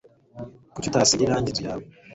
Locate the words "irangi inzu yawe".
1.23-1.85